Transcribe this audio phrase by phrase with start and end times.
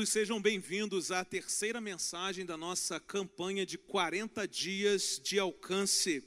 [0.00, 6.24] queridos, sejam bem-vindos à terceira mensagem da nossa campanha de 40 dias de alcance.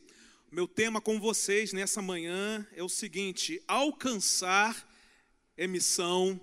[0.51, 4.87] Meu tema com vocês nessa manhã é o seguinte: alcançar
[5.57, 6.39] é missão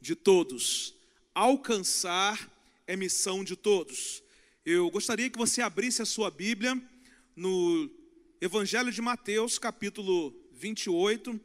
[0.00, 0.94] de todos.
[1.34, 2.50] Alcançar
[2.86, 4.22] é missão de todos.
[4.64, 6.80] Eu gostaria que você abrisse a sua Bíblia
[7.36, 7.90] no
[8.40, 11.40] Evangelho de Mateus, capítulo 28.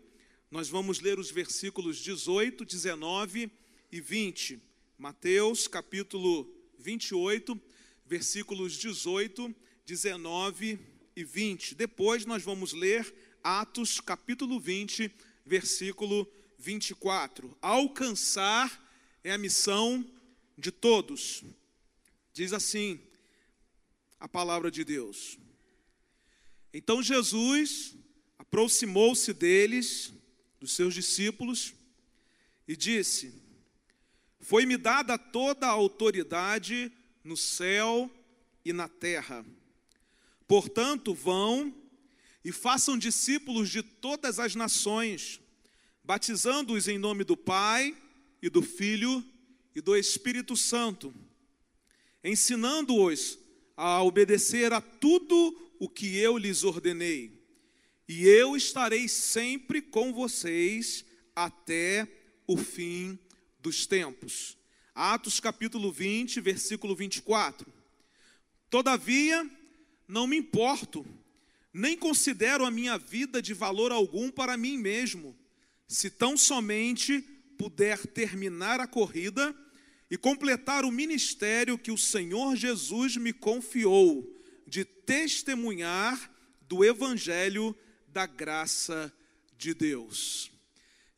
[0.49, 3.51] Nós vamos ler os versículos 18, 19
[3.91, 4.67] e 20.
[4.97, 7.59] Mateus, capítulo 28,
[8.03, 10.79] versículos 18, 19
[11.15, 11.75] e 20.
[11.75, 15.11] Depois nós vamos ler Atos, capítulo 20,
[15.45, 17.55] versículo 24.
[17.61, 18.83] Alcançar
[19.23, 20.03] é a missão
[20.57, 21.43] de todos.
[22.33, 22.99] Diz assim
[24.19, 25.37] a palavra de Deus.
[26.73, 27.95] Então Jesus
[28.39, 30.11] aproximou-se deles,
[30.59, 31.75] dos seus discípulos,
[32.67, 33.45] e disse:
[34.47, 36.89] Foi-me dada toda a autoridade
[37.21, 38.09] no céu
[38.63, 39.45] e na terra.
[40.47, 41.75] Portanto, vão
[42.45, 45.41] e façam discípulos de todas as nações,
[46.01, 47.93] batizando-os em nome do Pai
[48.41, 49.21] e do Filho
[49.75, 51.13] e do Espírito Santo,
[52.23, 53.37] ensinando-os
[53.75, 57.37] a obedecer a tudo o que eu lhes ordenei.
[58.07, 61.03] E eu estarei sempre com vocês
[61.35, 62.07] até
[62.47, 63.19] o fim
[63.67, 64.57] dos tempos.
[64.95, 67.67] Atos capítulo 20, versículo 24.
[68.69, 69.45] Todavia,
[70.07, 71.05] não me importo,
[71.73, 75.37] nem considero a minha vida de valor algum para mim mesmo,
[75.85, 77.19] se tão somente
[77.57, 79.53] puder terminar a corrida
[80.09, 84.25] e completar o ministério que o Senhor Jesus me confiou,
[84.65, 87.75] de testemunhar do Evangelho
[88.07, 89.13] da graça
[89.57, 90.56] de Deus.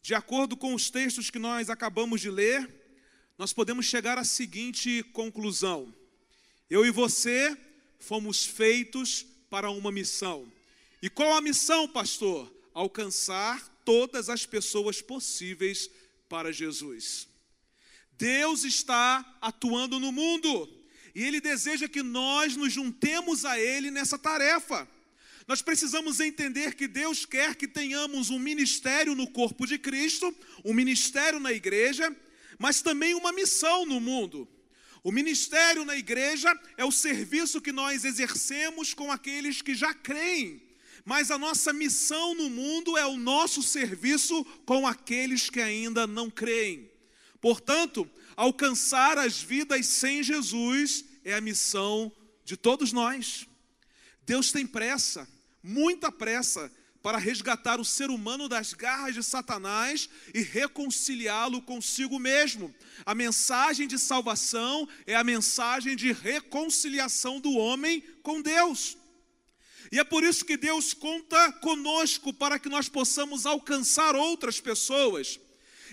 [0.09, 2.67] De acordo com os textos que nós acabamos de ler,
[3.37, 5.93] nós podemos chegar à seguinte conclusão:
[6.67, 7.55] eu e você
[7.99, 10.51] fomos feitos para uma missão.
[10.99, 12.51] E qual a missão, pastor?
[12.73, 15.91] Alcançar todas as pessoas possíveis
[16.27, 17.27] para Jesus.
[18.13, 20.67] Deus está atuando no mundo
[21.13, 24.89] e Ele deseja que nós nos juntemos a Ele nessa tarefa.
[25.49, 30.31] Nós precisamos entender que Deus quer que tenhamos um ministério no corpo de Cristo,
[30.63, 32.15] um ministério na igreja,
[32.59, 34.47] mas também uma missão no mundo.
[35.03, 40.61] O ministério na igreja é o serviço que nós exercemos com aqueles que já creem,
[41.03, 46.29] mas a nossa missão no mundo é o nosso serviço com aqueles que ainda não
[46.29, 46.91] creem.
[47.41, 53.47] Portanto, alcançar as vidas sem Jesus é a missão de todos nós.
[54.27, 55.27] Deus tem pressa,
[55.63, 56.71] muita pressa,
[57.01, 62.73] para resgatar o ser humano das garras de Satanás e reconciliá-lo consigo mesmo.
[63.05, 68.97] A mensagem de salvação é a mensagem de reconciliação do homem com Deus.
[69.91, 75.39] E é por isso que Deus conta conosco para que nós possamos alcançar outras pessoas.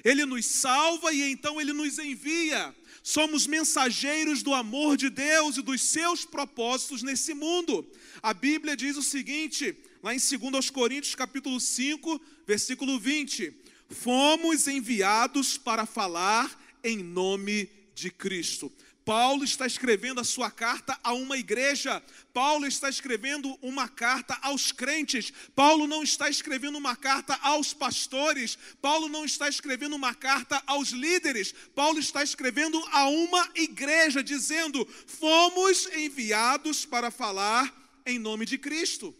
[0.05, 2.75] Ele nos salva e então ele nos envia.
[3.03, 7.88] Somos mensageiros do amor de Deus e dos seus propósitos nesse mundo.
[8.26, 13.54] A Bíblia diz o seguinte: lá em 2 Coríntios capítulo 5, versículo 20,
[13.88, 16.50] fomos enviados para falar
[16.82, 18.72] em nome de Cristo.
[19.04, 22.03] Paulo está escrevendo a sua carta a uma igreja,
[22.34, 28.58] Paulo está escrevendo uma carta aos crentes, Paulo não está escrevendo uma carta aos pastores,
[28.82, 34.84] Paulo não está escrevendo uma carta aos líderes, Paulo está escrevendo a uma igreja, dizendo:
[35.06, 39.15] fomos enviados para falar em nome de Cristo.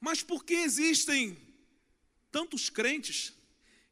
[0.00, 1.38] Mas por que existem
[2.30, 3.32] tantos crentes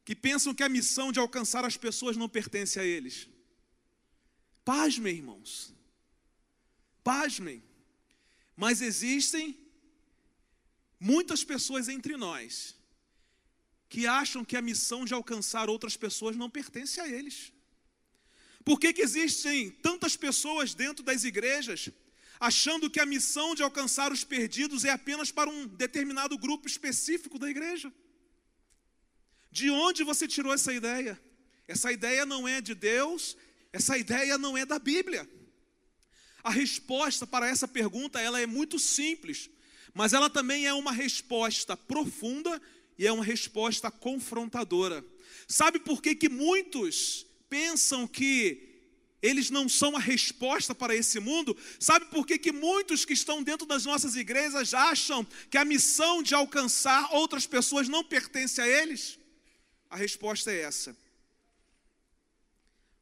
[0.03, 3.29] que pensam que a missão de alcançar as pessoas não pertence a eles?
[4.65, 5.73] Pasmem, irmãos.
[7.03, 7.63] Pasmem.
[8.55, 9.57] Mas existem
[10.99, 12.75] muitas pessoas entre nós
[13.87, 17.51] que acham que a missão de alcançar outras pessoas não pertence a eles.
[18.63, 21.89] Por que, que existem tantas pessoas dentro das igrejas
[22.41, 27.37] achando que a missão de alcançar os perdidos é apenas para um determinado grupo específico
[27.37, 27.93] da igreja.
[29.51, 31.21] De onde você tirou essa ideia?
[31.67, 33.37] Essa ideia não é de Deus,
[33.71, 35.29] essa ideia não é da Bíblia.
[36.43, 39.47] A resposta para essa pergunta ela é muito simples,
[39.93, 42.59] mas ela também é uma resposta profunda
[42.97, 45.05] e é uma resposta confrontadora.
[45.47, 48.70] Sabe por que, que muitos pensam que
[49.21, 51.55] eles não são a resposta para esse mundo.
[51.79, 56.23] Sabe por que, que muitos que estão dentro das nossas igrejas acham que a missão
[56.23, 59.19] de alcançar outras pessoas não pertence a eles?
[59.89, 60.95] A resposta é essa.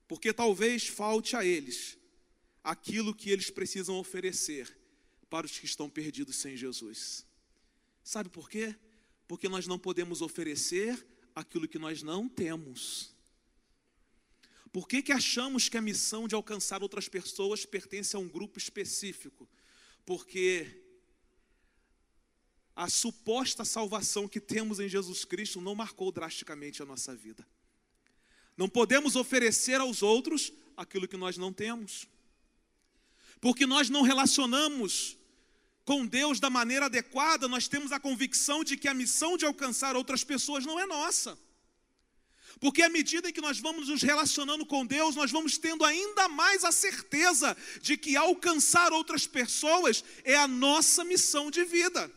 [0.07, 1.95] porque talvez falte a eles
[2.63, 4.75] aquilo que eles precisam oferecer
[5.29, 7.23] para os que estão perdidos sem Jesus.
[8.03, 8.75] Sabe por quê?
[9.27, 11.05] Porque nós não podemos oferecer
[11.35, 13.13] aquilo que nós não temos.
[14.71, 18.57] Por que, que achamos que a missão de alcançar outras pessoas pertence a um grupo
[18.57, 19.49] específico?
[20.05, 20.83] Porque
[22.75, 27.45] a suposta salvação que temos em Jesus Cristo não marcou drasticamente a nossa vida.
[28.55, 32.07] Não podemos oferecer aos outros aquilo que nós não temos.
[33.41, 35.17] Porque nós não relacionamos
[35.83, 39.95] com Deus da maneira adequada, nós temos a convicção de que a missão de alcançar
[39.95, 41.37] outras pessoas não é nossa.
[42.59, 46.27] Porque à medida em que nós vamos nos relacionando com Deus, nós vamos tendo ainda
[46.27, 52.11] mais a certeza de que alcançar outras pessoas é a nossa missão de vida.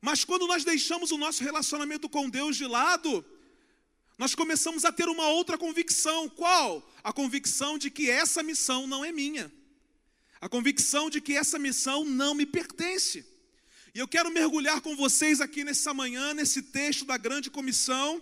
[0.00, 3.24] Mas quando nós deixamos o nosso relacionamento com Deus de lado,
[4.18, 6.28] nós começamos a ter uma outra convicção.
[6.28, 6.88] Qual?
[7.02, 9.50] A convicção de que essa missão não é minha
[10.42, 13.24] a convicção de que essa missão não me pertence.
[13.94, 18.20] E eu quero mergulhar com vocês aqui nessa manhã, nesse texto da grande comissão,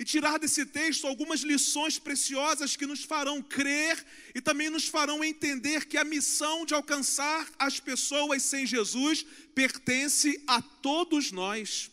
[0.00, 4.02] e tirar desse texto algumas lições preciosas que nos farão crer
[4.34, 10.42] e também nos farão entender que a missão de alcançar as pessoas sem Jesus pertence
[10.46, 11.90] a todos nós.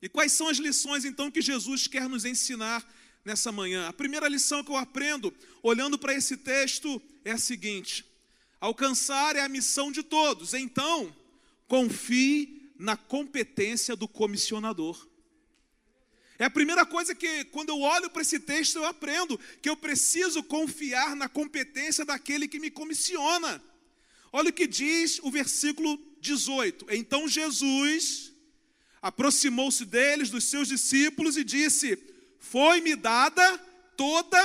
[0.00, 2.88] E quais são as lições então que Jesus quer nos ensinar
[3.24, 3.88] nessa manhã?
[3.88, 5.34] A primeira lição que eu aprendo
[5.64, 8.04] olhando para esse texto é a seguinte:
[8.60, 10.54] Alcançar é a missão de todos.
[10.54, 11.12] Então,
[11.66, 15.07] confie na competência do comissionador.
[16.38, 19.76] É a primeira coisa que, quando eu olho para esse texto, eu aprendo que eu
[19.76, 23.60] preciso confiar na competência daquele que me comissiona.
[24.32, 28.32] Olha o que diz o versículo 18: Então Jesus
[29.02, 31.98] aproximou-se deles, dos seus discípulos, e disse:
[32.38, 33.58] Foi-me dada
[33.96, 34.38] toda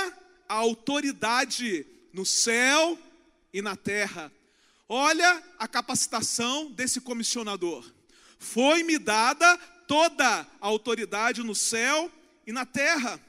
[0.48, 2.98] a autoridade no céu
[3.52, 4.32] e na terra.
[4.88, 7.88] Olha a capacitação desse comissionador.
[8.38, 9.58] Foi-me dada
[9.94, 10.26] toda
[10.60, 12.10] a autoridade no céu
[12.44, 13.20] e na terra.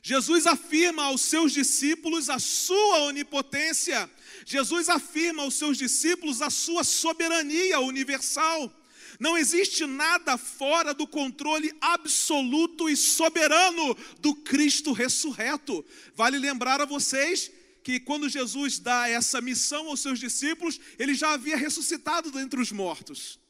[0.00, 4.08] Jesus afirma aos seus discípulos a sua onipotência.
[4.46, 8.72] Jesus afirma aos seus discípulos a sua soberania universal.
[9.18, 15.84] Não existe nada fora do controle absoluto e soberano do Cristo ressurreto.
[16.14, 17.50] Vale lembrar a vocês
[17.82, 22.70] que quando Jesus dá essa missão aos seus discípulos, ele já havia ressuscitado dentre os
[22.70, 23.42] mortos.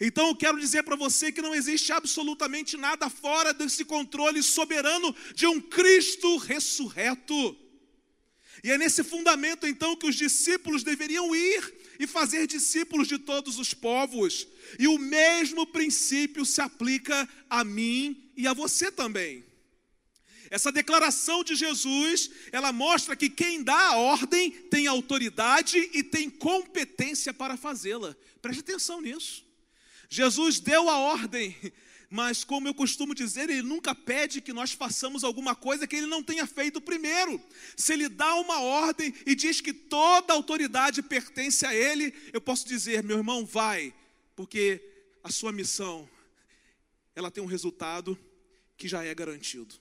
[0.00, 5.14] Então eu quero dizer para você que não existe absolutamente nada fora desse controle soberano
[5.34, 7.56] de um Cristo ressurreto.
[8.62, 13.58] E é nesse fundamento então que os discípulos deveriam ir e fazer discípulos de todos
[13.58, 14.48] os povos.
[14.78, 19.44] E o mesmo princípio se aplica a mim e a você também.
[20.50, 26.30] Essa declaração de Jesus, ela mostra que quem dá a ordem tem autoridade e tem
[26.30, 28.16] competência para fazê-la.
[28.40, 29.43] Preste atenção nisso.
[30.14, 31.56] Jesus deu a ordem,
[32.08, 36.06] mas como eu costumo dizer, ele nunca pede que nós façamos alguma coisa que ele
[36.06, 37.42] não tenha feito primeiro.
[37.76, 42.64] Se ele dá uma ordem e diz que toda autoridade pertence a ele, eu posso
[42.64, 43.92] dizer, meu irmão, vai,
[44.36, 44.80] porque
[45.20, 46.08] a sua missão
[47.16, 48.16] ela tem um resultado
[48.76, 49.74] que já é garantido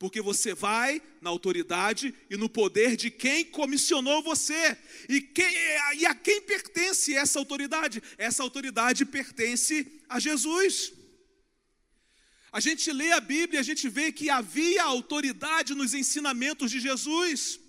[0.00, 4.74] porque você vai na autoridade e no poder de quem comissionou você.
[5.06, 5.54] E, quem,
[5.98, 8.02] e a quem pertence essa autoridade?
[8.16, 10.94] Essa autoridade pertence a Jesus.
[12.50, 17.60] A gente lê a Bíblia, a gente vê que havia autoridade nos ensinamentos de Jesus.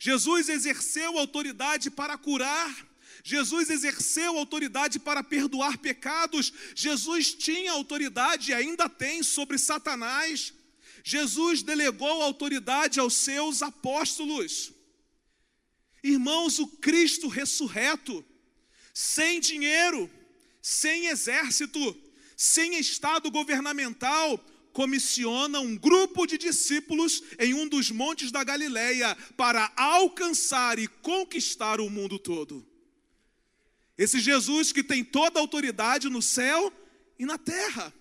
[0.00, 2.84] Jesus exerceu autoridade para curar.
[3.22, 6.52] Jesus exerceu autoridade para perdoar pecados.
[6.74, 10.52] Jesus tinha autoridade e ainda tem sobre Satanás.
[11.06, 14.72] Jesus delegou autoridade aos seus apóstolos.
[16.02, 18.24] Irmãos, o Cristo ressurreto,
[18.94, 20.10] sem dinheiro,
[20.62, 21.94] sem exército,
[22.34, 24.42] sem estado governamental,
[24.72, 31.82] comissiona um grupo de discípulos em um dos montes da Galileia para alcançar e conquistar
[31.82, 32.66] o mundo todo.
[33.96, 36.72] Esse Jesus que tem toda a autoridade no céu
[37.18, 37.92] e na terra.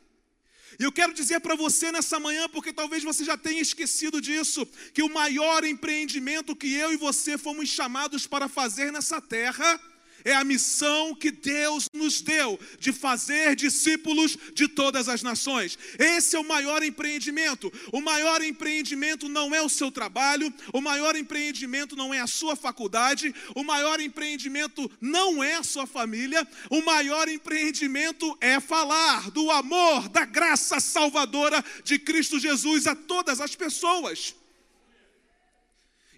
[0.80, 4.68] E eu quero dizer para você nessa manhã, porque talvez você já tenha esquecido disso,
[4.94, 9.80] que o maior empreendimento que eu e você fomos chamados para fazer nessa terra
[10.26, 15.78] é a missão que Deus nos deu de fazer discípulos de todas as nações.
[15.98, 17.72] Esse é o maior empreendimento.
[17.92, 22.56] O maior empreendimento não é o seu trabalho, o maior empreendimento não é a sua
[22.56, 29.52] faculdade, o maior empreendimento não é a sua família, o maior empreendimento é falar do
[29.52, 34.36] amor, da graça salvadora de Cristo Jesus a todas as pessoas.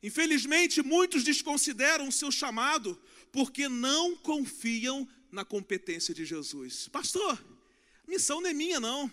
[0.04, 3.00] Infelizmente, muitos desconsideram o seu chamado
[3.36, 6.88] porque não confiam na competência de Jesus.
[6.88, 7.38] Pastor,
[8.08, 9.12] missão não é minha, não.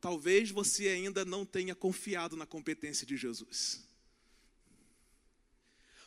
[0.00, 3.82] Talvez você ainda não tenha confiado na competência de Jesus.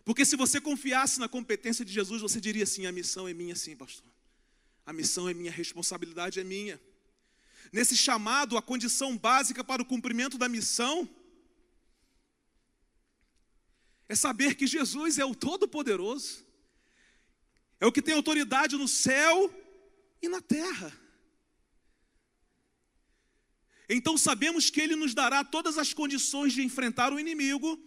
[0.06, 3.54] Porque se você confiasse na competência de Jesus, você diria assim: a missão é minha,
[3.54, 4.10] sim, pastor.
[4.86, 6.80] A missão é minha, a responsabilidade é minha.
[7.74, 11.10] Nesse chamado, a condição básica para o cumprimento da missão
[14.08, 16.47] é saber que Jesus é o Todo-Poderoso,
[17.80, 19.54] é o que tem autoridade no céu
[20.22, 20.92] e na terra.
[23.90, 27.82] Então sabemos que Ele nos dará todas as condições de enfrentar o inimigo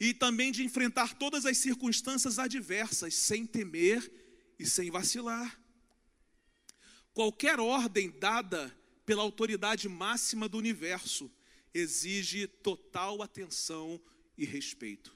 [0.00, 4.10] e também de enfrentar todas as circunstâncias adversas, sem temer
[4.58, 5.60] e sem vacilar.
[7.12, 11.30] Qualquer ordem dada pela autoridade máxima do universo
[11.74, 14.00] exige total atenção
[14.36, 15.14] e respeito.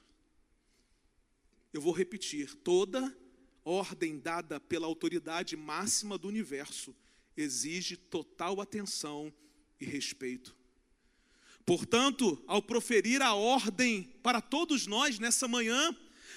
[1.72, 3.16] Eu vou repetir: toda
[3.66, 6.94] ordem dada pela autoridade máxima do universo
[7.36, 9.32] exige total atenção
[9.80, 10.56] e respeito.
[11.66, 15.94] Portanto, ao proferir a ordem para todos nós nessa manhã,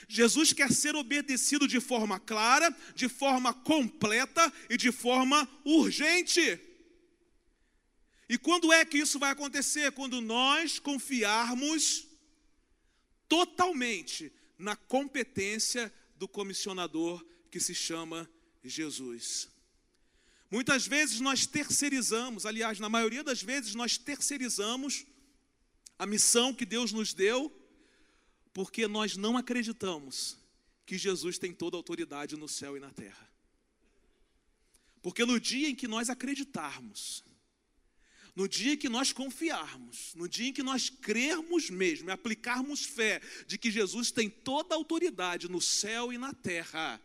[0.08, 6.60] Jesus quer ser obedecido de forma clara, de forma completa e de forma urgente.
[8.28, 9.92] E quando é que isso vai acontecer?
[9.92, 12.08] Quando nós confiarmos
[13.28, 18.30] totalmente na competência do comissionador que se chama
[18.64, 19.50] Jesus.
[20.52, 25.06] Muitas vezes nós terceirizamos, aliás, na maioria das vezes nós terceirizamos
[25.98, 27.50] a missão que Deus nos deu,
[28.54, 30.38] porque nós não acreditamos
[30.86, 33.30] que Jesus tem toda a autoridade no céu e na terra.
[35.02, 37.24] Porque no dia em que nós acreditarmos
[38.40, 43.22] no dia que nós confiarmos, no dia em que nós crermos mesmo e aplicarmos fé
[43.46, 47.02] de que Jesus tem toda a autoridade no céu e na terra,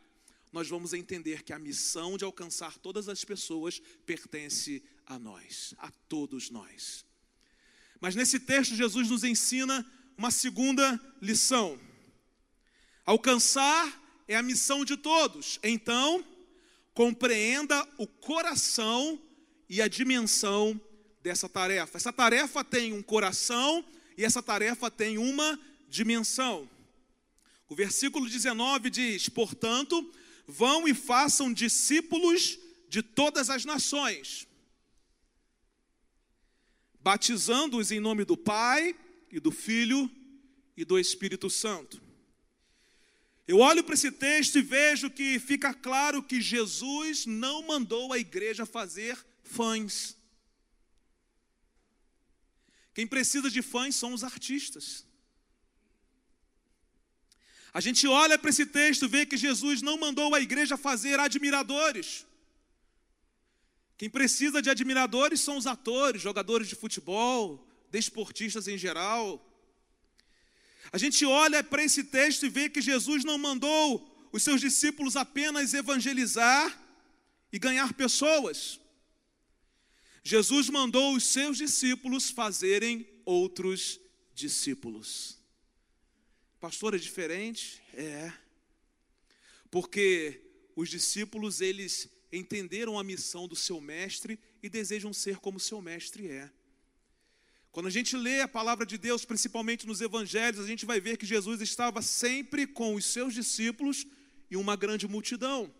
[0.53, 5.91] nós vamos entender que a missão de alcançar todas as pessoas pertence a nós, a
[6.09, 7.05] todos nós.
[8.01, 9.85] Mas nesse texto, Jesus nos ensina
[10.17, 11.81] uma segunda lição.
[13.05, 16.25] Alcançar é a missão de todos, então,
[16.95, 19.21] compreenda o coração
[19.69, 20.81] e a dimensão
[21.25, 21.97] dessa tarefa.
[21.97, 23.83] Essa tarefa tem um coração
[24.17, 26.69] e essa tarefa tem uma dimensão.
[27.67, 30.13] O versículo 19 diz: Portanto,
[30.47, 32.59] vão e façam discípulos
[32.91, 34.47] de todas as nações,
[37.01, 38.95] batizando-os em nome do Pai
[39.33, 40.11] e do Filho
[40.77, 42.03] e do Espírito Santo.
[43.49, 48.19] Eu olho para esse texto e vejo que fica claro que Jesus não mandou a
[48.19, 50.17] igreja fazer fãs.
[52.95, 55.05] Quem precisa de fãs são os artistas.
[57.73, 61.19] A gente olha para esse texto e vê que Jesus não mandou a igreja fazer
[61.19, 62.25] admiradores.
[63.99, 69.45] Quem precisa de admiradores são os atores, jogadores de futebol, desportistas em geral.
[70.93, 75.17] A gente olha para esse texto e vê que Jesus não mandou os seus discípulos
[75.17, 76.81] apenas evangelizar
[77.53, 78.81] e ganhar pessoas.
[80.25, 84.01] Jesus mandou os seus discípulos fazerem outros
[84.35, 85.39] discípulos.
[86.59, 87.83] Pastor, é diferente?
[87.93, 88.33] É.
[89.71, 90.41] Porque
[90.75, 96.27] os discípulos, eles entenderam a missão do seu mestre e desejam ser como seu mestre
[96.27, 96.51] é.
[97.71, 101.19] Quando a gente lê a palavra de Deus, principalmente nos evangelhos, a gente vai ver
[101.19, 104.07] que Jesus estava sempre com os seus discípulos
[104.51, 105.71] e uma grande multidão.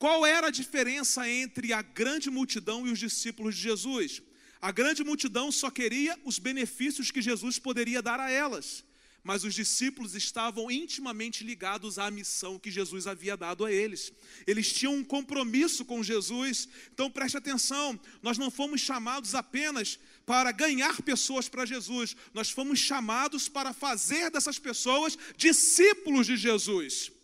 [0.00, 4.22] Qual era a diferença entre a grande multidão e os discípulos de Jesus?
[4.58, 8.82] A grande multidão só queria os benefícios que Jesus poderia dar a elas,
[9.22, 14.10] mas os discípulos estavam intimamente ligados à missão que Jesus havia dado a eles.
[14.46, 16.66] Eles tinham um compromisso com Jesus.
[16.94, 22.78] Então preste atenção, nós não fomos chamados apenas para ganhar pessoas para Jesus, nós fomos
[22.78, 27.19] chamados para fazer dessas pessoas discípulos de Jesus.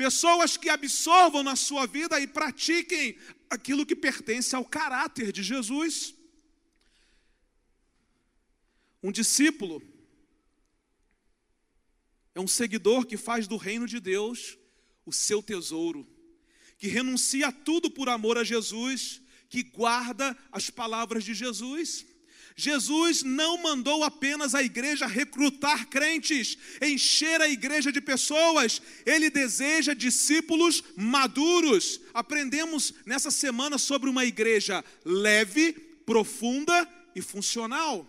[0.00, 3.18] Pessoas que absorvam na sua vida e pratiquem
[3.50, 6.14] aquilo que pertence ao caráter de Jesus.
[9.02, 9.82] Um discípulo
[12.34, 14.56] é um seguidor que faz do reino de Deus
[15.04, 16.08] o seu tesouro,
[16.78, 22.06] que renuncia a tudo por amor a Jesus, que guarda as palavras de Jesus.
[22.56, 29.94] Jesus não mandou apenas a igreja recrutar crentes, encher a igreja de pessoas, ele deseja
[29.94, 32.00] discípulos maduros.
[32.12, 35.72] Aprendemos nessa semana sobre uma igreja leve,
[36.04, 38.06] profunda e funcional.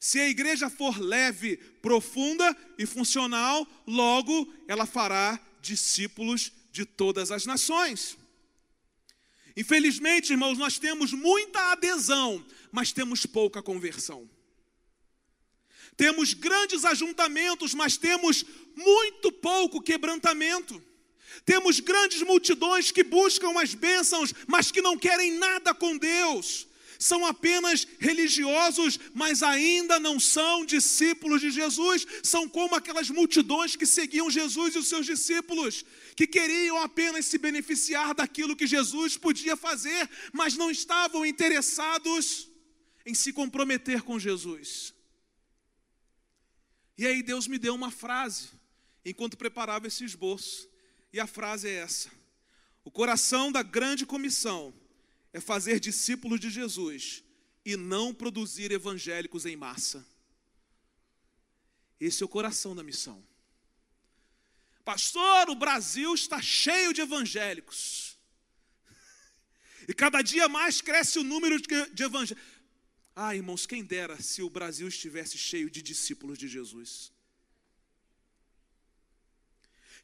[0.00, 7.44] Se a igreja for leve, profunda e funcional, logo ela fará discípulos de todas as
[7.46, 8.16] nações.
[9.56, 14.28] Infelizmente, irmãos, nós temos muita adesão, mas temos pouca conversão.
[15.96, 18.44] Temos grandes ajuntamentos, mas temos
[18.76, 20.82] muito pouco quebrantamento.
[21.44, 27.24] Temos grandes multidões que buscam as bênçãos, mas que não querem nada com Deus são
[27.24, 32.04] apenas religiosos, mas ainda não são discípulos de Jesus.
[32.22, 35.84] São como aquelas multidões que seguiam Jesus e os seus discípulos,
[36.16, 42.47] que queriam apenas se beneficiar daquilo que Jesus podia fazer, mas não estavam interessados
[43.08, 44.92] em se comprometer com Jesus.
[46.98, 48.50] E aí Deus me deu uma frase
[49.02, 50.68] enquanto preparava esse esboço.
[51.10, 52.10] E a frase é essa:
[52.84, 54.74] O coração da grande comissão
[55.32, 57.24] é fazer discípulos de Jesus
[57.64, 60.06] e não produzir evangélicos em massa.
[61.98, 63.26] Esse é o coração da missão.
[64.84, 68.06] Pastor, o Brasil está cheio de evangélicos.
[69.88, 72.57] E cada dia mais cresce o número de evangélicos.
[73.20, 77.12] Ah, irmãos, quem dera se o Brasil estivesse cheio de discípulos de Jesus.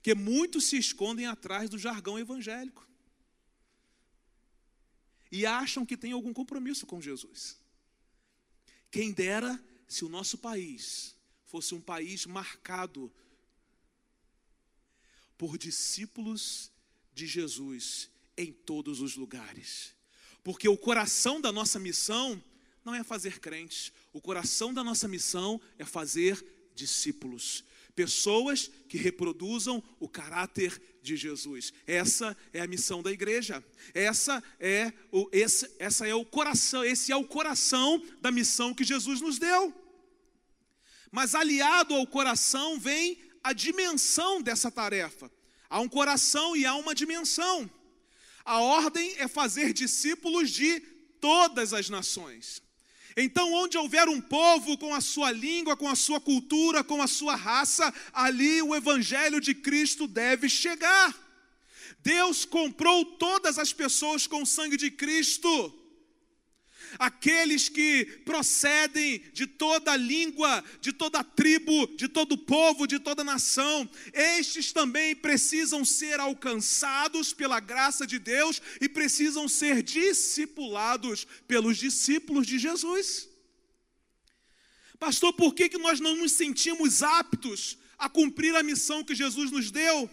[0.02, 2.85] Que muitos se escondem atrás do jargão evangélico
[5.30, 7.56] e acham que tem algum compromisso com Jesus.
[8.90, 13.14] Quem dera se o nosso país fosse um país marcado
[15.38, 16.68] por discípulos
[17.14, 19.94] de Jesus em todos os lugares.
[20.42, 22.42] Porque o coração da nossa missão
[22.84, 27.64] não é fazer crentes, o coração da nossa missão é fazer discípulos
[27.94, 31.72] pessoas que reproduzam o caráter de Jesus.
[31.86, 33.64] Essa é a missão da igreja.
[33.92, 38.85] Essa é o esse, essa é o coração, esse é o coração da missão que
[38.85, 39.72] Jesus nos deu.
[41.11, 45.30] Mas aliado ao coração vem a dimensão dessa tarefa.
[45.68, 47.70] Há um coração e há uma dimensão.
[48.44, 50.80] A ordem é fazer discípulos de
[51.20, 52.63] todas as nações.
[53.16, 57.07] Então, onde houver um povo com a sua língua, com a sua cultura, com a
[57.07, 61.14] sua raça, ali o evangelho de Cristo deve chegar.
[62.00, 65.84] Deus comprou todas as pessoas com o sangue de Cristo
[66.98, 73.88] aqueles que procedem de toda língua, de toda tribo, de todo povo, de toda nação,
[74.12, 82.46] estes também precisam ser alcançados pela graça de Deus e precisam ser discipulados pelos discípulos
[82.46, 83.28] de Jesus.
[84.98, 89.50] Pastor, por que, que nós não nos sentimos aptos a cumprir a missão que Jesus
[89.50, 90.11] nos deu?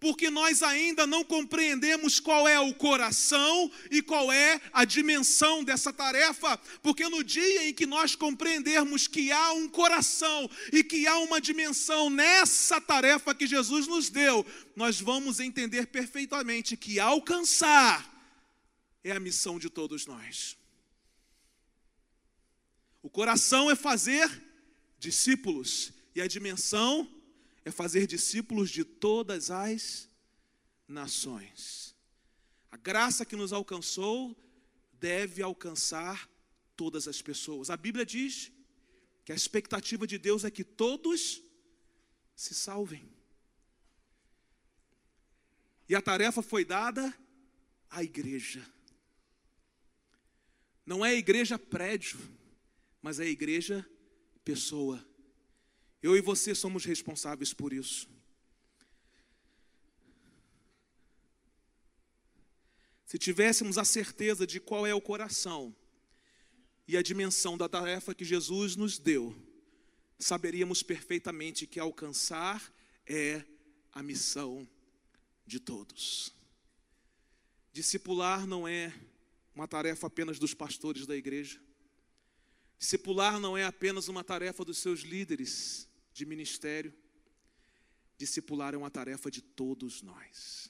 [0.00, 5.92] Porque nós ainda não compreendemos qual é o coração e qual é a dimensão dessa
[5.92, 11.18] tarefa, porque no dia em que nós compreendermos que há um coração e que há
[11.18, 18.18] uma dimensão nessa tarefa que Jesus nos deu, nós vamos entender perfeitamente que alcançar
[19.02, 20.56] é a missão de todos nós.
[23.02, 24.28] O coração é fazer
[24.98, 27.08] discípulos e a dimensão
[27.68, 30.08] é fazer discípulos de todas as
[30.86, 31.94] nações.
[32.70, 34.34] A graça que nos alcançou
[34.94, 36.28] deve alcançar
[36.74, 37.68] todas as pessoas.
[37.68, 38.50] A Bíblia diz
[39.22, 41.42] que a expectativa de Deus é que todos
[42.34, 43.06] se salvem.
[45.86, 47.14] E a tarefa foi dada
[47.90, 48.66] à igreja.
[50.86, 52.18] Não é a igreja prédio,
[53.02, 53.86] mas é a igreja
[54.42, 55.06] pessoa.
[56.02, 58.08] Eu e você somos responsáveis por isso.
[63.04, 65.74] Se tivéssemos a certeza de qual é o coração
[66.86, 69.34] e a dimensão da tarefa que Jesus nos deu,
[70.18, 72.72] saberíamos perfeitamente que alcançar
[73.06, 73.42] é
[73.92, 74.68] a missão
[75.46, 76.32] de todos.
[77.72, 78.92] Discipular não é
[79.54, 81.60] uma tarefa apenas dos pastores da igreja.
[82.78, 85.87] Discipular não é apenas uma tarefa dos seus líderes
[86.18, 86.92] de ministério,
[88.16, 90.68] discipular é uma tarefa de todos nós.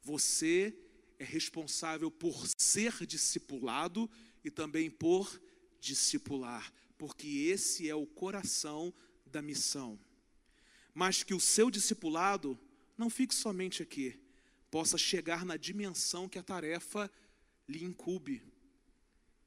[0.00, 0.72] Você
[1.18, 4.08] é responsável por ser discipulado
[4.44, 5.42] e também por
[5.80, 8.94] discipular, porque esse é o coração
[9.26, 9.98] da missão.
[10.94, 12.56] Mas que o seu discipulado
[12.96, 14.20] não fique somente aqui,
[14.70, 17.10] possa chegar na dimensão que a tarefa
[17.68, 18.40] lhe incube.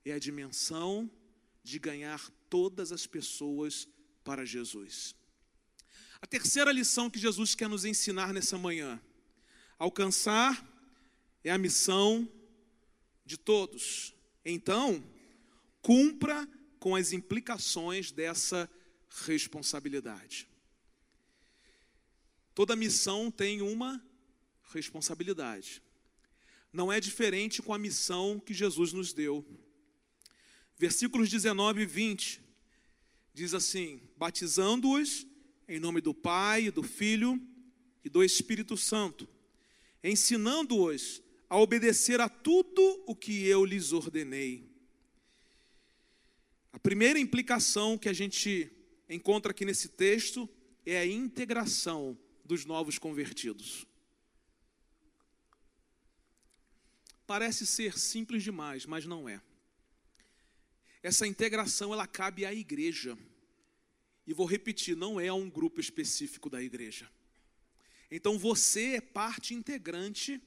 [0.03, 1.09] É a dimensão
[1.63, 3.87] de ganhar todas as pessoas
[4.25, 5.15] para Jesus.
[6.19, 8.99] A terceira lição que Jesus quer nos ensinar nessa manhã:
[9.77, 10.67] alcançar
[11.43, 12.27] é a missão
[13.23, 14.13] de todos.
[14.43, 15.01] Então,
[15.81, 16.47] cumpra
[16.79, 18.69] com as implicações dessa
[19.25, 20.47] responsabilidade.
[22.53, 24.03] Toda missão tem uma
[24.73, 25.81] responsabilidade.
[26.73, 29.45] Não é diferente com a missão que Jesus nos deu.
[30.77, 32.44] Versículos 19 e 20
[33.35, 35.27] diz assim: batizando-os
[35.67, 37.39] em nome do Pai, do Filho
[38.03, 39.27] e do Espírito Santo,
[40.01, 44.71] ensinando-os a obedecer a tudo o que eu lhes ordenei.
[46.71, 48.71] A primeira implicação que a gente
[49.09, 50.49] encontra aqui nesse texto
[50.85, 53.85] é a integração dos novos convertidos.
[57.27, 59.41] Parece ser simples demais, mas não é.
[61.05, 63.15] Essa integração ela cabe à igreja.
[64.25, 67.07] E vou repetir, não é a um grupo específico da igreja.
[68.09, 70.41] Então você é parte integrante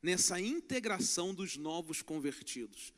[0.00, 2.94] nessa integração dos novos convertidos.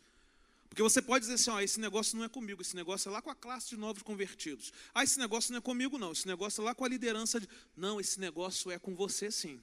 [0.69, 3.23] Porque você pode dizer assim, ó, esse negócio não é comigo, esse negócio é lá
[3.23, 4.71] com a classe de novos convertidos.
[4.93, 7.49] Ah, esse negócio não é comigo não, esse negócio é lá com a liderança de...
[7.75, 9.59] Não, esse negócio é com você sim.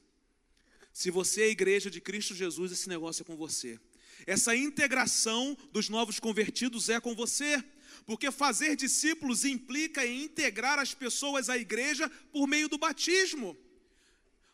[0.92, 3.80] Se você é igreja de Cristo Jesus, esse negócio é com você.
[4.26, 7.64] Essa integração dos novos convertidos é com você.
[8.06, 13.58] Porque fazer discípulos implica em integrar as pessoas à igreja por meio do batismo.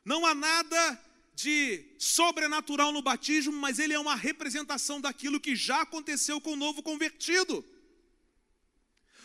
[0.04, 1.00] Não há nada
[1.36, 6.58] de sobrenatural no batismo, mas ele é uma representação daquilo que já aconteceu com o
[6.58, 7.64] novo convertido.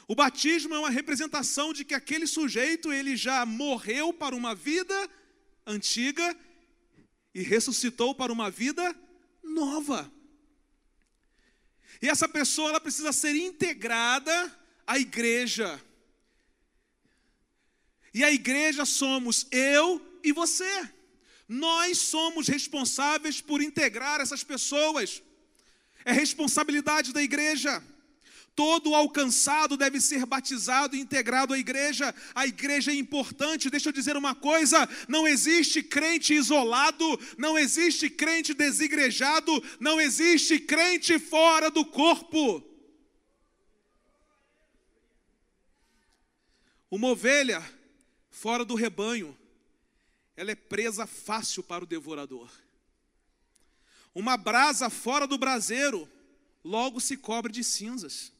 [0.06, 4.94] O batismo é uma representação de que aquele sujeito ele já morreu para uma vida
[5.66, 6.34] antiga
[7.34, 8.96] e ressuscitou para uma vida
[9.42, 10.10] nova.
[12.00, 14.32] E essa pessoa ela precisa ser integrada
[14.86, 15.80] à igreja.
[18.14, 20.88] E a igreja somos eu e você.
[21.48, 25.22] Nós somos responsáveis por integrar essas pessoas.
[26.04, 27.82] É responsabilidade da igreja.
[28.58, 32.12] Todo alcançado deve ser batizado e integrado à igreja.
[32.34, 33.70] A igreja é importante.
[33.70, 37.04] Deixa eu dizer uma coisa: não existe crente isolado,
[37.38, 42.60] não existe crente desigrejado, não existe crente fora do corpo.
[46.90, 47.64] Uma ovelha
[48.28, 49.38] fora do rebanho,
[50.36, 52.50] ela é presa fácil para o devorador.
[54.12, 56.10] Uma brasa fora do braseiro,
[56.64, 58.36] logo se cobre de cinzas.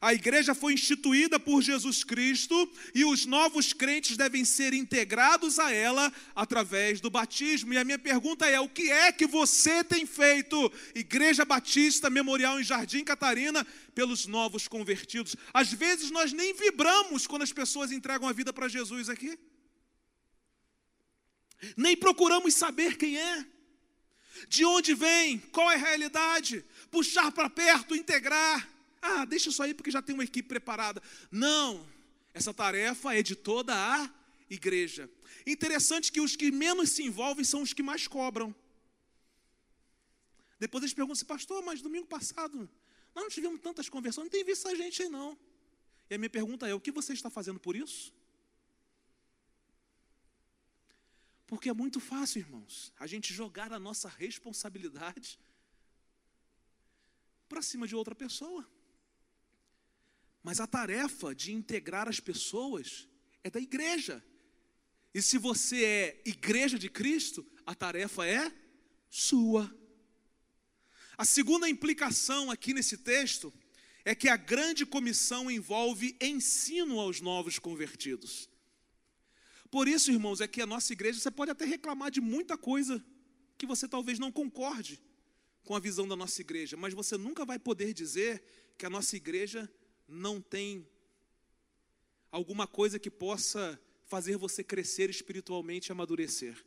[0.00, 5.70] A igreja foi instituída por Jesus Cristo e os novos crentes devem ser integrados a
[5.70, 7.74] ela através do batismo.
[7.74, 12.58] E a minha pergunta é: o que é que você tem feito, Igreja Batista Memorial
[12.58, 15.36] em Jardim Catarina, pelos novos convertidos?
[15.52, 19.38] Às vezes nós nem vibramos quando as pessoas entregam a vida para Jesus aqui,
[21.76, 23.44] nem procuramos saber quem é.
[24.48, 25.38] De onde vem?
[25.52, 26.64] Qual é a realidade?
[26.90, 28.79] Puxar para perto, integrar.
[29.00, 31.02] Ah, deixa isso aí porque já tem uma equipe preparada.
[31.30, 31.86] Não,
[32.34, 34.12] essa tarefa é de toda a
[34.48, 35.10] igreja.
[35.46, 38.54] Interessante que os que menos se envolvem são os que mais cobram.
[40.58, 42.68] Depois eles perguntam assim, pastor, mas domingo passado
[43.14, 45.38] nós não tivemos tantas conversões, não tem visto a gente aí não.
[46.08, 48.12] E a minha pergunta é: o que você está fazendo por isso?
[51.46, 55.38] Porque é muito fácil, irmãos, a gente jogar a nossa responsabilidade
[57.48, 58.64] para cima de outra pessoa.
[60.42, 63.08] Mas a tarefa de integrar as pessoas
[63.44, 64.24] é da igreja.
[65.12, 68.52] E se você é igreja de Cristo, a tarefa é
[69.08, 69.74] sua.
[71.18, 73.52] A segunda implicação aqui nesse texto
[74.04, 78.48] é que a grande comissão envolve ensino aos novos convertidos.
[79.70, 83.04] Por isso, irmãos, é que a nossa igreja, você pode até reclamar de muita coisa
[83.58, 85.00] que você talvez não concorde
[85.64, 88.42] com a visão da nossa igreja, mas você nunca vai poder dizer
[88.78, 89.70] que a nossa igreja
[90.10, 90.86] não tem
[92.30, 96.62] alguma coisa que possa fazer você crescer espiritualmente e amadurecer.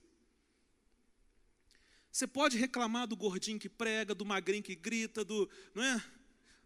[2.11, 6.03] Você pode reclamar do gordinho que prega, do magrinho que grita, do, não é?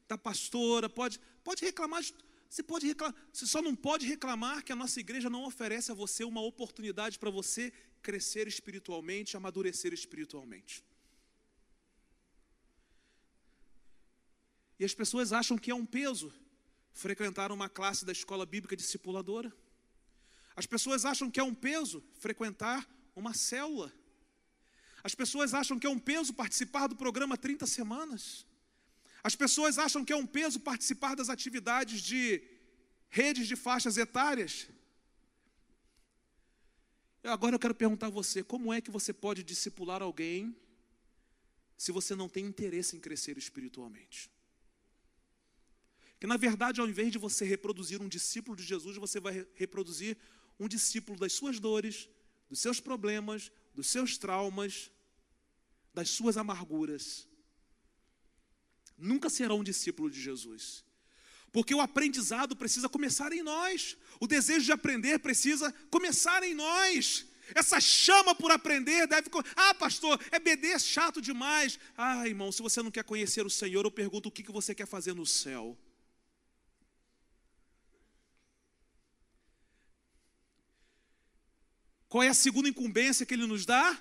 [0.07, 2.03] Da pastora, pode, pode reclamar,
[2.49, 5.95] você pode reclamar, você só não pode reclamar que a nossa igreja não oferece a
[5.95, 10.83] você uma oportunidade para você crescer espiritualmente, amadurecer espiritualmente.
[14.79, 16.31] E as pessoas acham que é um peso
[16.97, 19.53] frequentar uma classe da escola bíblica discipuladora.
[20.55, 23.93] As pessoas acham que é um peso frequentar uma célula.
[25.03, 28.45] As pessoas acham que é um peso participar do programa 30 semanas.
[29.23, 32.41] As pessoas acham que é um peso participar das atividades de
[33.09, 34.67] redes de faixas etárias.
[37.23, 40.55] Agora eu quero perguntar a você: como é que você pode discipular alguém
[41.77, 44.31] se você não tem interesse em crescer espiritualmente?
[46.19, 50.17] Que na verdade, ao invés de você reproduzir um discípulo de Jesus, você vai reproduzir
[50.59, 52.09] um discípulo das suas dores,
[52.49, 54.91] dos seus problemas, dos seus traumas,
[55.93, 57.27] das suas amarguras.
[58.97, 60.83] Nunca será um discípulo de Jesus.
[61.51, 63.95] Porque o aprendizado precisa começar em nós.
[64.19, 67.25] O desejo de aprender precisa começar em nós.
[67.55, 69.29] Essa chama por aprender deve.
[69.55, 71.79] Ah, pastor, é BD chato demais.
[71.95, 74.87] Ah, irmão, se você não quer conhecer o Senhor, eu pergunto o que você quer
[74.87, 75.77] fazer no céu.
[82.09, 83.97] Qual é a segunda incumbência que ele nos dá?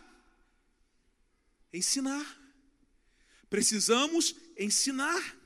[1.72, 2.24] Ensinar.
[3.50, 5.36] Precisamos ensinar.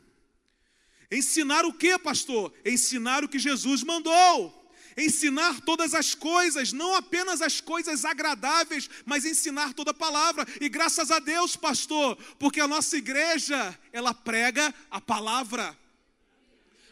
[1.11, 2.53] Ensinar o que, pastor?
[2.65, 4.57] Ensinar o que Jesus mandou.
[4.97, 10.47] Ensinar todas as coisas, não apenas as coisas agradáveis, mas ensinar toda a palavra.
[10.61, 15.77] E graças a Deus, pastor, porque a nossa igreja, ela prega a palavra.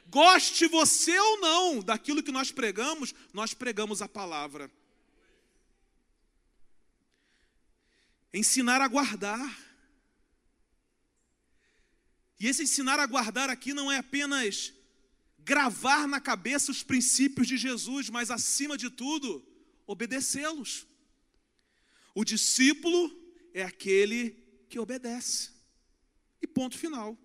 [0.07, 4.71] Goste você ou não daquilo que nós pregamos, nós pregamos a palavra.
[8.33, 9.69] Ensinar a guardar.
[12.39, 14.73] E esse ensinar a guardar aqui não é apenas
[15.39, 19.43] gravar na cabeça os princípios de Jesus, mas acima de tudo,
[19.87, 20.87] obedecê-los.
[22.15, 23.11] O discípulo
[23.55, 24.31] é aquele
[24.69, 25.51] que obedece.
[26.43, 27.17] E ponto final.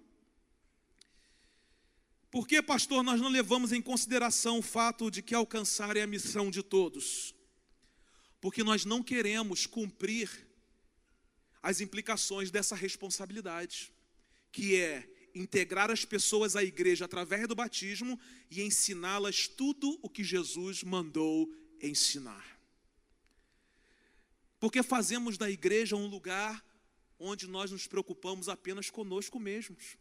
[2.31, 6.07] Por que, pastor, nós não levamos em consideração o fato de que alcançar é a
[6.07, 7.35] missão de todos?
[8.41, 10.47] Porque nós não queremos cumprir
[11.63, 13.93] as implicações dessa responsabilidade,
[14.52, 18.19] que é integrar as pessoas à igreja através do batismo
[18.52, 21.49] e ensiná-las tudo o que Jesus mandou
[21.82, 22.60] ensinar.
[24.60, 26.63] Porque fazemos da igreja um lugar
[27.17, 29.97] onde nós nos preocupamos apenas conosco mesmos,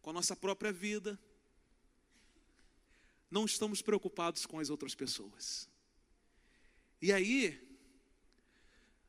[0.00, 1.18] com a nossa própria vida.
[3.30, 5.68] Não estamos preocupados com as outras pessoas.
[7.00, 7.65] E aí,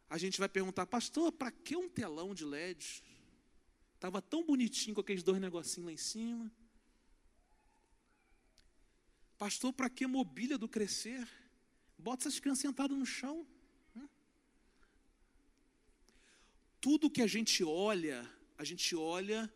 [0.09, 3.03] a gente vai perguntar, pastor, para que um telão de LED?
[3.95, 6.51] Estava tão bonitinho com aqueles dois negocinhos lá em cima.
[9.37, 11.27] Pastor, para que mobília do crescer?
[11.97, 13.45] Bota essas crianças sentadas no chão.
[16.79, 19.51] Tudo que a gente olha, a gente olha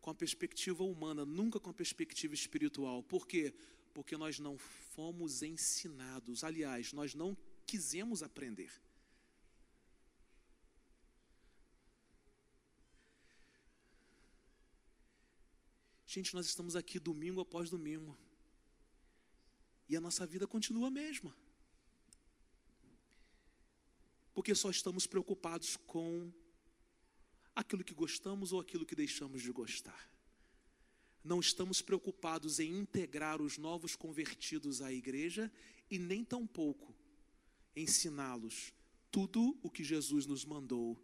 [0.00, 3.02] com a perspectiva humana, nunca com a perspectiva espiritual.
[3.02, 3.54] Por quê?
[3.94, 6.42] Porque nós não fomos ensinados.
[6.42, 7.36] Aliás, nós não
[7.66, 8.72] quisemos aprender.
[16.14, 18.14] Gente, nós estamos aqui domingo após domingo.
[19.88, 21.34] E a nossa vida continua a mesma.
[24.34, 26.30] Porque só estamos preocupados com
[27.56, 30.06] aquilo que gostamos ou aquilo que deixamos de gostar.
[31.24, 35.50] Não estamos preocupados em integrar os novos convertidos à igreja
[35.90, 36.94] e nem tampouco
[37.74, 38.74] ensiná-los
[39.10, 41.02] tudo o que Jesus nos mandou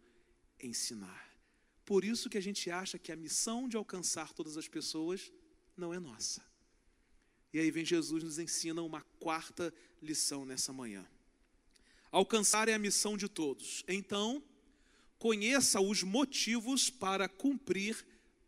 [0.61, 1.28] ensinar.
[1.89, 5.33] Por isso que a gente acha que a missão de alcançar todas as pessoas
[5.75, 6.45] não é nossa.
[7.51, 11.03] E aí vem Jesus nos ensina uma quarta lição nessa manhã.
[12.11, 13.83] Alcançar é a missão de todos.
[13.87, 14.43] Então,
[15.17, 18.05] conheça os motivos para cumprir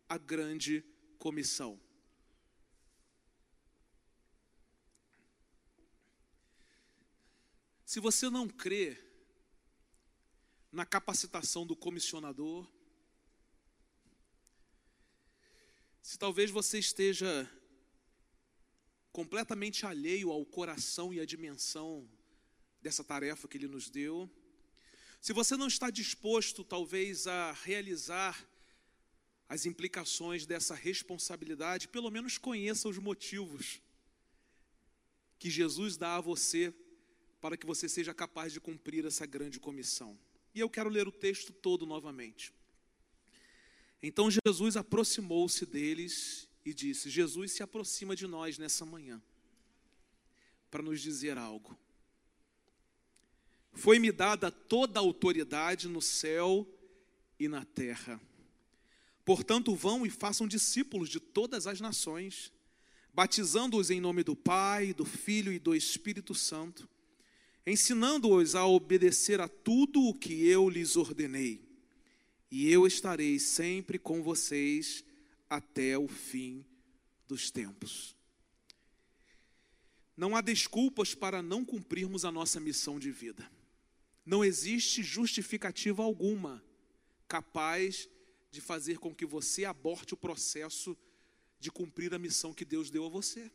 [0.08, 0.84] a grande
[1.18, 1.80] comissão.
[7.84, 8.96] Se você não crê
[10.70, 12.70] na capacitação do comissionador,
[16.02, 17.48] Se talvez você esteja
[19.12, 22.10] completamente alheio ao coração e à dimensão
[22.80, 24.28] dessa tarefa que ele nos deu,
[25.20, 28.44] se você não está disposto, talvez, a realizar
[29.48, 33.80] as implicações dessa responsabilidade, pelo menos conheça os motivos
[35.38, 36.74] que Jesus dá a você
[37.40, 40.18] para que você seja capaz de cumprir essa grande comissão.
[40.52, 42.52] E eu quero ler o texto todo novamente.
[44.02, 49.22] Então Jesus aproximou-se deles e disse: Jesus se aproxima de nós nessa manhã
[50.70, 51.78] para nos dizer algo.
[53.74, 56.66] Foi-me dada toda a autoridade no céu
[57.38, 58.20] e na terra.
[59.24, 62.52] Portanto, vão e façam discípulos de todas as nações,
[63.14, 66.88] batizando-os em nome do Pai, do Filho e do Espírito Santo,
[67.66, 71.71] ensinando-os a obedecer a tudo o que eu lhes ordenei.
[72.54, 75.02] E eu estarei sempre com vocês
[75.48, 76.62] até o fim
[77.26, 78.14] dos tempos.
[80.14, 83.50] Não há desculpas para não cumprirmos a nossa missão de vida.
[84.22, 86.62] Não existe justificativa alguma
[87.26, 88.06] capaz
[88.50, 90.94] de fazer com que você aborte o processo
[91.58, 93.50] de cumprir a missão que Deus deu a você.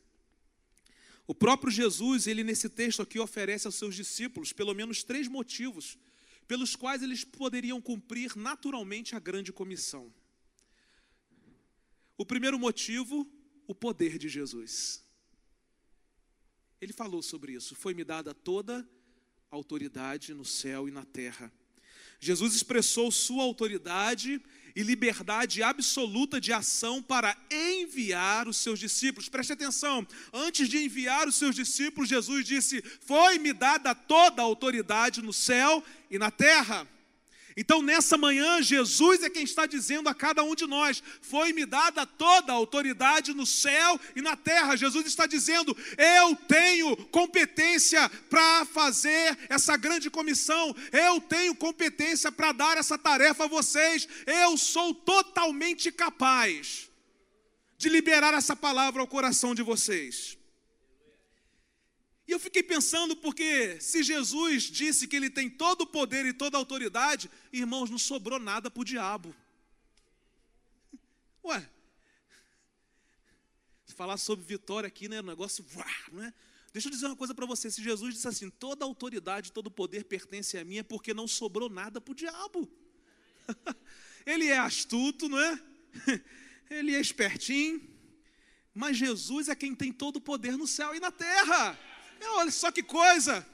[1.27, 5.99] O próprio Jesus, ele nesse texto aqui oferece aos seus discípulos pelo menos três motivos
[6.47, 10.13] pelos quais eles poderiam cumprir naturalmente a grande comissão.
[12.17, 13.29] O primeiro motivo,
[13.67, 15.05] o poder de Jesus.
[16.79, 17.75] Ele falou sobre isso.
[17.75, 18.87] Foi-me dada toda
[19.51, 21.51] autoridade no céu e na terra.
[22.19, 24.41] Jesus expressou sua autoridade
[24.75, 29.29] e liberdade absoluta de ação para enviar os seus discípulos.
[29.29, 35.21] Preste atenção, antes de enviar os seus discípulos, Jesus disse: Foi-me dada toda a autoridade
[35.21, 36.87] no céu e na terra.
[37.59, 42.05] Então, nessa manhã, Jesus é quem está dizendo a cada um de nós: Foi-me dada
[42.05, 44.75] toda a autoridade no céu e na terra.
[44.75, 52.51] Jesus está dizendo: Eu tenho competência para fazer essa grande comissão, eu tenho competência para
[52.51, 56.87] dar essa tarefa a vocês, eu sou totalmente capaz
[57.75, 60.36] de liberar essa palavra ao coração de vocês.
[62.27, 66.33] E eu fiquei pensando, porque se Jesus disse que ele tem todo o poder e
[66.33, 69.33] toda a autoridade, irmãos, não sobrou nada para o diabo.
[71.45, 71.69] Ué,
[73.97, 75.21] falar sobre vitória aqui, né?
[75.21, 75.65] O negócio,
[76.11, 76.33] não é?
[76.71, 79.67] Deixa eu dizer uma coisa para você: se Jesus disse assim, toda a autoridade, todo
[79.67, 82.69] o poder pertence a mim, é porque não sobrou nada para o diabo.
[84.23, 85.59] Ele é astuto, não é?
[86.69, 87.81] Ele é espertinho,
[88.73, 91.79] mas Jesus é quem tem todo o poder no céu e na terra.
[92.19, 93.45] É, olha só que coisa.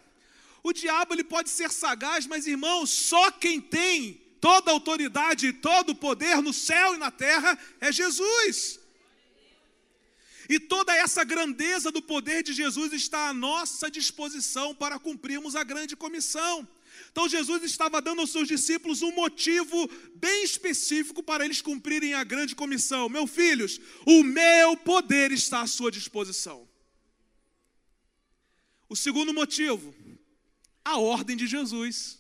[0.64, 5.54] O diabo ele pode ser sagaz, mas irmão, só quem tem toda a autoridade e
[5.54, 8.80] todo o poder no céu e na terra é Jesus.
[10.50, 15.64] E toda essa grandeza do poder de Jesus está à nossa disposição para cumprirmos a
[15.64, 16.68] grande comissão.
[17.12, 22.24] Então Jesus estava dando aos seus discípulos um motivo bem específico para eles cumprirem a
[22.24, 23.08] grande comissão.
[23.10, 26.68] Meus filhos, o meu poder está à sua disposição.
[28.90, 29.94] O segundo motivo,
[30.84, 32.20] a ordem de Jesus.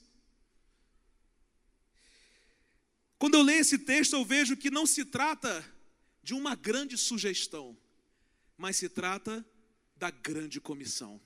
[3.17, 5.65] Quando eu leio esse texto, eu vejo que não se trata
[6.21, 7.77] de uma grande sugestão,
[8.57, 9.45] mas se trata
[9.95, 11.21] da grande comissão.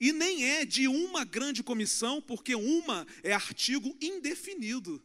[0.00, 5.02] E nem é de uma grande comissão, porque uma é artigo indefinido.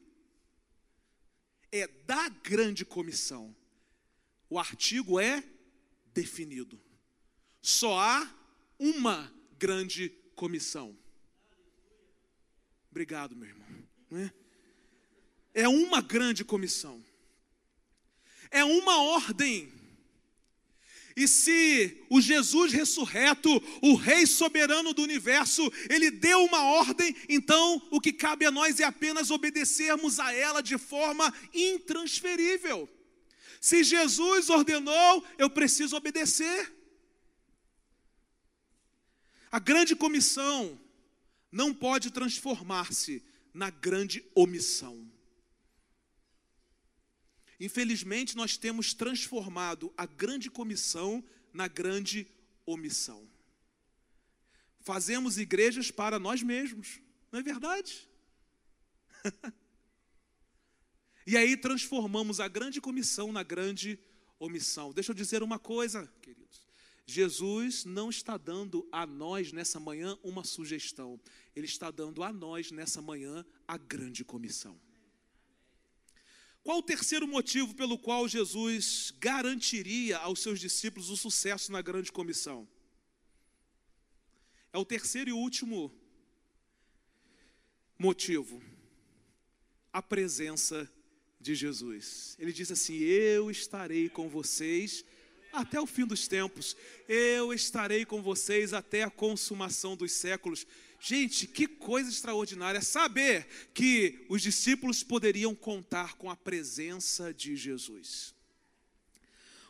[1.72, 3.56] É da grande comissão.
[4.50, 5.43] O artigo é
[6.13, 6.80] definido.
[7.62, 8.36] Só há
[8.78, 10.93] uma grande comissão.
[12.91, 13.65] Obrigado, meu irmão.
[14.12, 15.62] É?
[15.62, 17.02] é uma grande comissão.
[18.52, 19.71] É uma ordem.
[21.15, 23.49] E se o Jesus ressurreto,
[23.82, 28.82] o Rei soberano do universo, ele deu uma ordem, então o que cabe a nós
[28.82, 32.89] é apenas obedecermos a ela de forma intransferível.
[33.62, 36.83] Se Jesus ordenou, eu preciso obedecer.
[39.53, 40.81] A grande comissão
[41.51, 45.07] não pode transformar-se na grande omissão.
[47.59, 52.25] Infelizmente, nós temos transformado a grande comissão na grande
[52.65, 53.29] omissão.
[54.79, 56.99] Fazemos igrejas para nós mesmos,
[57.31, 58.09] não é verdade?
[61.27, 63.99] e aí transformamos a grande comissão na grande
[64.39, 64.91] omissão.
[64.91, 66.11] Deixa eu dizer uma coisa.
[67.05, 71.19] Jesus não está dando a nós nessa manhã uma sugestão,
[71.55, 74.79] Ele está dando a nós nessa manhã a grande comissão.
[76.63, 82.09] Qual o terceiro motivo pelo qual Jesus garantiria aos seus discípulos o sucesso na grande
[82.09, 82.65] comissão?
[84.71, 85.93] É o terceiro e último
[87.99, 88.63] motivo:
[89.91, 90.89] a presença
[91.39, 92.37] de Jesus.
[92.39, 95.03] Ele diz assim: Eu estarei com vocês
[95.53, 96.75] até o fim dos tempos.
[97.07, 100.65] Eu estarei com vocês até a consumação dos séculos.
[100.99, 108.33] Gente, que coisa extraordinária saber que os discípulos poderiam contar com a presença de Jesus.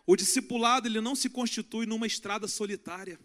[0.06, 3.20] O discipulado ele não se constitui numa estrada solitária.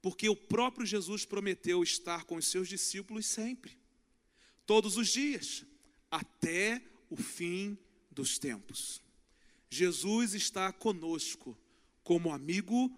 [0.00, 3.76] Porque o próprio Jesus prometeu estar com os seus discípulos sempre,
[4.64, 5.64] todos os dias,
[6.10, 6.80] até
[7.10, 7.76] o fim
[8.10, 9.02] dos tempos.
[9.68, 11.58] Jesus está conosco
[12.02, 12.90] como amigo,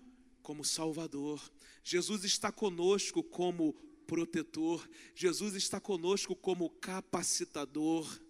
[0.43, 1.41] como Salvador.
[1.83, 3.73] Jesus está conosco como
[4.07, 4.89] protetor.
[5.15, 8.21] Jesus está conosco como capacitador.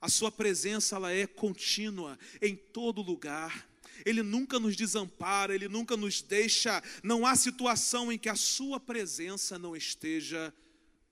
[0.00, 3.68] A sua presença ela é contínua em todo lugar.
[4.04, 6.82] Ele nunca nos desampara, ele nunca nos deixa.
[7.02, 10.52] Não há situação em que a sua presença não esteja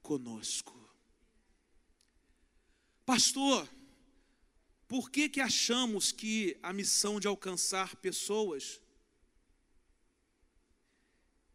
[0.03, 0.75] conosco.
[3.07, 3.69] Pastor,
[4.95, 8.81] por que que achamos que a missão de alcançar pessoas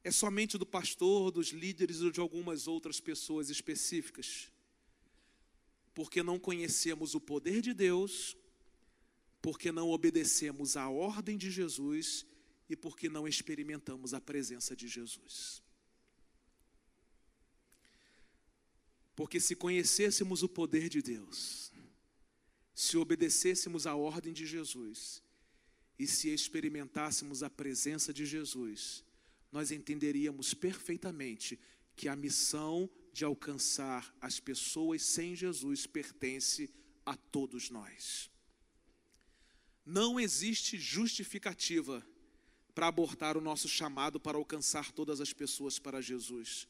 [0.04, 4.52] é somente do pastor, dos líderes ou de algumas outras pessoas específicas?
[5.94, 8.36] Porque não conhecemos o poder de Deus,
[9.42, 12.26] porque não obedecemos à ordem de Jesus
[12.70, 15.64] e porque não experimentamos a presença de Jesus.
[19.16, 21.69] Porque se conhecêssemos o poder de Deus,
[22.80, 25.22] se obedecêssemos à ordem de Jesus
[26.00, 29.04] e se experimentássemos a presença de Jesus,
[29.52, 31.60] nós entenderíamos perfeitamente
[31.94, 36.74] que a missão de alcançar as pessoas sem Jesus pertence
[37.06, 38.32] a todos nós.
[39.86, 42.02] Não existe justificativa
[42.74, 46.66] para abortar o nosso chamado para alcançar todas as pessoas para Jesus.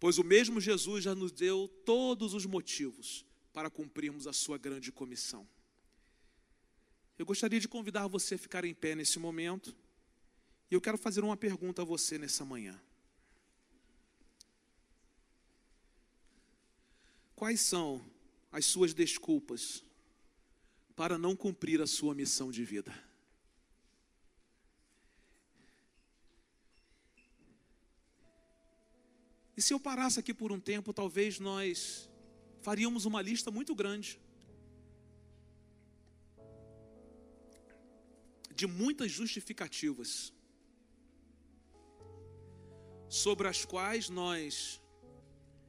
[0.00, 4.90] Pois o mesmo Jesus já nos deu todos os motivos para cumprirmos a sua grande
[4.90, 5.46] comissão.
[7.18, 9.76] Eu gostaria de convidar você a ficar em pé nesse momento.
[10.70, 12.80] E eu quero fazer uma pergunta a você nessa manhã.
[17.36, 18.04] Quais são
[18.50, 19.84] as suas desculpas
[20.96, 22.92] para não cumprir a sua missão de vida?
[29.56, 32.08] E se eu parasse aqui por um tempo, talvez nós
[32.62, 34.20] faríamos uma lista muito grande
[38.54, 40.32] de muitas justificativas
[43.08, 44.80] sobre as quais nós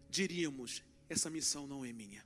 [0.09, 2.23] diríamos: essa missão não é minha.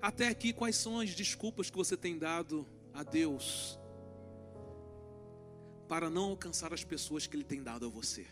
[0.00, 3.78] Até aqui, quais são as desculpas que você tem dado a Deus
[5.86, 8.26] para não alcançar as pessoas que Ele tem dado a você?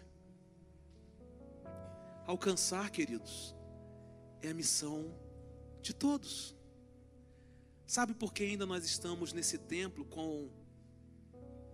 [2.29, 3.57] Alcançar, queridos,
[4.43, 5.19] é a missão
[5.81, 6.55] de todos.
[7.87, 10.51] Sabe por que ainda nós estamos nesse templo com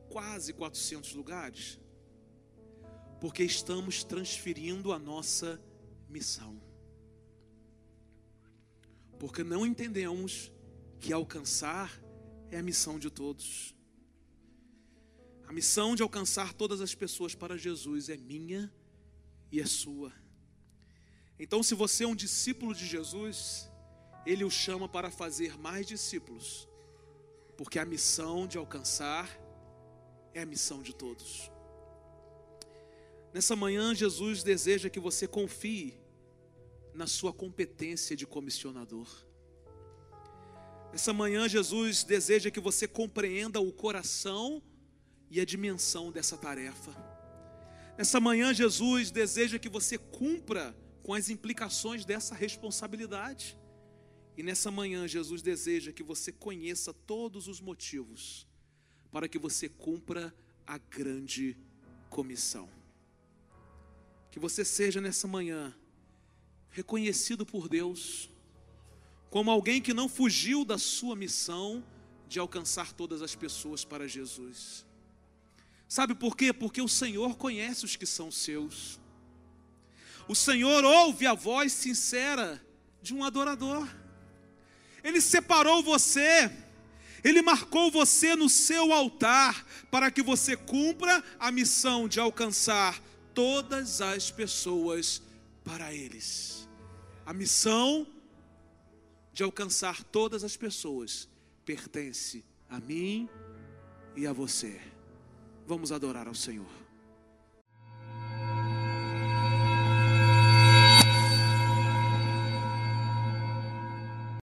[0.08, 1.80] quase 400 lugares,
[3.20, 5.60] porque estamos transferindo a nossa
[6.08, 6.62] missão.
[9.18, 10.52] Porque não entendemos
[11.00, 12.00] que alcançar
[12.52, 13.74] é a missão de todos.
[15.48, 18.72] A missão de alcançar todas as pessoas para Jesus é minha
[19.50, 20.12] e é sua.
[21.38, 23.70] Então, se você é um discípulo de Jesus,
[24.24, 26.68] ele o chama para fazer mais discípulos,
[27.56, 29.28] porque a missão de alcançar
[30.32, 31.50] é a missão de todos.
[33.32, 35.98] Nessa manhã, Jesus deseja que você confie
[36.94, 39.08] na sua competência de comissionador.
[40.92, 44.62] Nessa manhã, Jesus deseja que você compreenda o coração
[45.28, 46.92] e a dimensão dessa tarefa.
[47.98, 50.72] Nessa manhã, Jesus deseja que você cumpra
[51.04, 53.58] com as implicações dessa responsabilidade.
[54.38, 58.48] E nessa manhã, Jesus deseja que você conheça todos os motivos
[59.12, 60.34] para que você cumpra
[60.66, 61.58] a grande
[62.08, 62.70] comissão.
[64.30, 65.76] Que você seja nessa manhã
[66.70, 68.30] reconhecido por Deus
[69.28, 71.84] como alguém que não fugiu da sua missão
[72.26, 74.86] de alcançar todas as pessoas para Jesus.
[75.86, 76.50] Sabe por quê?
[76.50, 78.98] Porque o Senhor conhece os que são seus.
[80.28, 82.64] O Senhor ouve a voz sincera
[83.02, 83.88] de um adorador.
[85.02, 86.50] Ele separou você
[87.24, 93.02] ele marcou você no seu altar para que você cumpra a missão de alcançar
[93.32, 95.22] todas as pessoas
[95.64, 96.68] para eles.
[97.24, 98.06] A missão
[99.32, 101.26] de alcançar todas as pessoas
[101.64, 103.26] pertence a mim
[104.14, 104.78] e a você.
[105.66, 106.83] Vamos adorar ao Senhor.